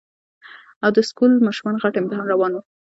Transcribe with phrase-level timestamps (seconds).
[0.83, 2.61] او د سکول ماشومانو غټ امتحان روان وو